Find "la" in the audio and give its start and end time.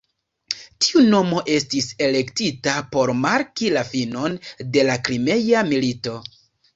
3.75-3.83, 4.89-4.97